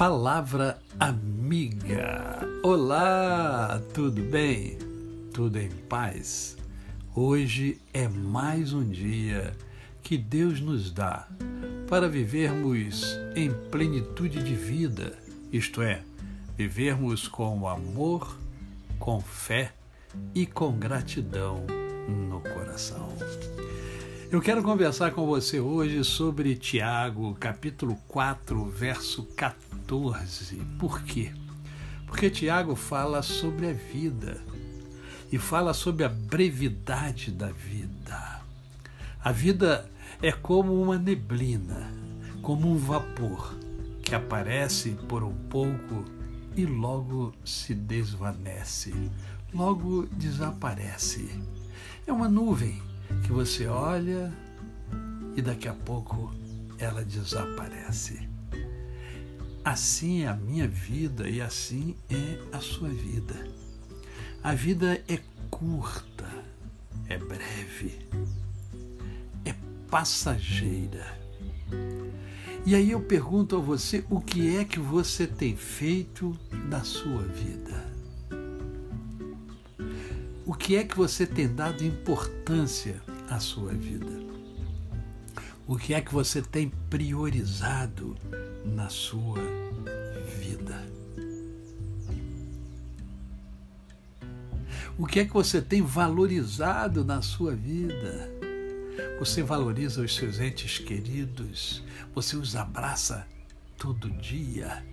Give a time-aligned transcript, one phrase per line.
[0.00, 2.40] Palavra amiga.
[2.62, 4.78] Olá, tudo bem?
[5.30, 6.56] Tudo em paz?
[7.14, 9.54] Hoje é mais um dia
[10.02, 11.28] que Deus nos dá
[11.86, 15.18] para vivermos em plenitude de vida,
[15.52, 16.02] isto é,
[16.56, 18.38] vivermos com amor,
[18.98, 19.74] com fé
[20.34, 21.66] e com gratidão
[22.08, 23.06] no coração.
[24.32, 30.54] Eu quero conversar com você hoje sobre Tiago, capítulo 4, verso 14.
[30.78, 31.32] Por quê?
[32.06, 34.40] Porque Tiago fala sobre a vida
[35.32, 38.40] e fala sobre a brevidade da vida.
[39.20, 39.90] A vida
[40.22, 41.92] é como uma neblina,
[42.40, 43.58] como um vapor
[44.00, 46.04] que aparece por um pouco
[46.56, 48.94] e logo se desvanece,
[49.52, 51.28] logo desaparece.
[52.06, 52.89] É uma nuvem
[53.24, 54.32] que você olha
[55.36, 56.34] e daqui a pouco
[56.78, 58.28] ela desaparece.
[59.64, 63.34] Assim é a minha vida e assim é a sua vida.
[64.42, 66.28] A vida é curta,
[67.08, 67.98] é breve,
[69.44, 69.54] é
[69.90, 71.18] passageira.
[72.64, 76.36] E aí eu pergunto a você: o que é que você tem feito
[76.68, 77.99] da sua vida?
[80.50, 84.10] O que é que você tem dado importância à sua vida?
[85.64, 88.16] O que é que você tem priorizado
[88.64, 89.38] na sua
[90.40, 90.84] vida?
[94.98, 98.28] O que é que você tem valorizado na sua vida?
[99.20, 101.80] Você valoriza os seus entes queridos?
[102.12, 103.24] Você os abraça
[103.78, 104.84] todo dia?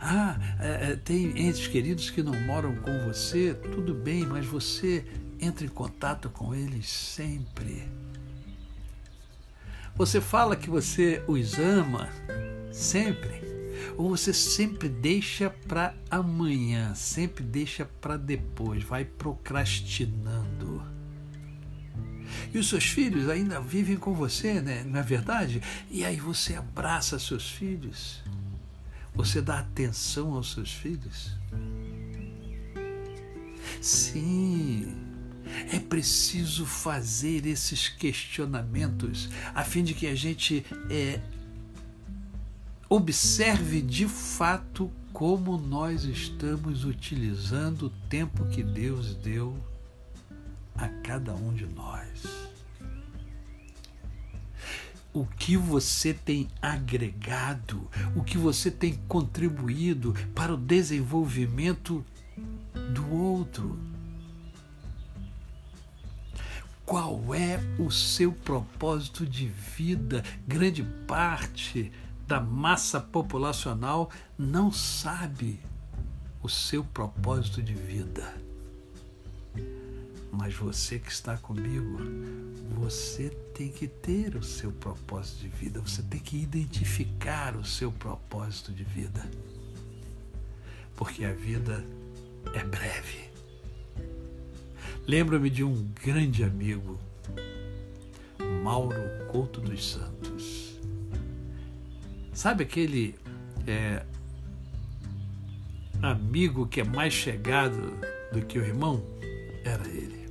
[0.00, 5.04] Ah, é, é, tem entes queridos que não moram com você, tudo bem, mas você
[5.40, 7.88] entra em contato com eles sempre.
[9.96, 12.08] Você fala que você os ama
[12.72, 13.40] sempre,
[13.96, 20.82] ou você sempre deixa para amanhã, sempre deixa para depois, vai procrastinando.
[22.52, 24.84] E os seus filhos ainda vivem com você, né?
[24.84, 25.62] não é verdade?
[25.90, 28.22] E aí você abraça seus filhos
[29.14, 31.32] você dá atenção aos seus filhos?
[33.80, 34.96] Sim,
[35.72, 41.20] é preciso fazer esses questionamentos a fim de que a gente é,
[42.88, 49.56] observe de fato como nós estamos utilizando o tempo que Deus deu
[50.74, 52.43] a cada um de nós
[55.14, 62.04] o que você tem agregado, o que você tem contribuído para o desenvolvimento
[62.92, 63.78] do outro.
[66.84, 70.22] Qual é o seu propósito de vida?
[70.46, 71.92] Grande parte
[72.26, 75.60] da massa populacional não sabe
[76.42, 78.43] o seu propósito de vida.
[80.36, 81.98] Mas você que está comigo,
[82.70, 87.92] você tem que ter o seu propósito de vida, você tem que identificar o seu
[87.92, 89.24] propósito de vida.
[90.96, 91.84] Porque a vida
[92.52, 93.30] é breve.
[95.06, 96.98] Lembro-me de um grande amigo,
[98.62, 98.96] Mauro
[99.30, 100.80] Couto dos Santos.
[102.32, 103.14] Sabe aquele
[103.68, 104.04] é,
[106.02, 107.96] amigo que é mais chegado
[108.32, 109.00] do que o irmão?
[109.64, 110.23] Era ele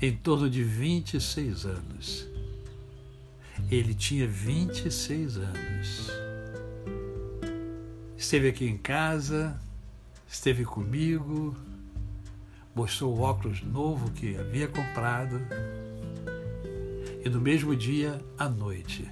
[0.00, 2.26] em torno de 26 anos.
[3.70, 6.10] Ele tinha 26 anos.
[8.16, 9.58] Esteve aqui em casa,
[10.28, 11.56] esteve comigo,
[12.74, 15.40] mostrou o óculos novo que havia comprado.
[17.24, 19.08] E no mesmo dia, à noite,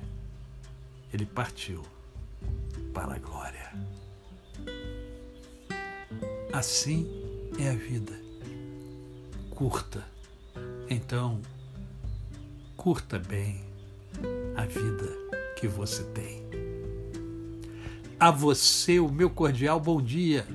[1.12, 1.82] ele partiu
[2.92, 3.72] para a glória.
[6.52, 7.08] Assim
[7.58, 8.12] é a vida,
[9.50, 10.13] curta
[10.88, 11.40] então,
[12.76, 13.62] curta bem
[14.56, 15.08] a vida
[15.56, 16.44] que você tem.
[18.18, 20.46] A você, o meu cordial bom dia.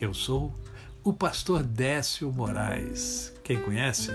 [0.00, 0.54] Eu sou
[1.02, 3.32] o pastor Décio Moraes.
[3.42, 4.10] Quem conhece,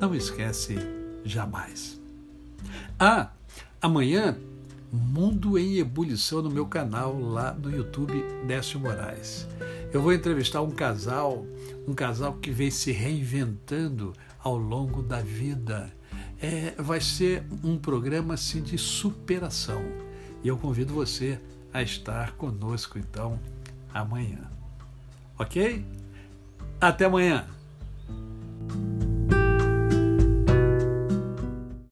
[0.00, 0.76] não esquece
[1.24, 2.00] jamais.
[2.98, 3.30] Ah,
[3.80, 4.36] amanhã,
[4.92, 9.46] Mundo em Ebulição no meu canal lá no YouTube Décio Moraes.
[9.92, 11.44] Eu vou entrevistar um casal,
[11.86, 15.92] um casal que vem se reinventando ao longo da vida.
[16.40, 19.82] É, vai ser um programa assim, de superação.
[20.44, 21.40] E eu convido você
[21.72, 23.40] a estar conosco então
[23.92, 24.48] amanhã.
[25.36, 25.84] Ok?
[26.80, 27.59] Até amanhã!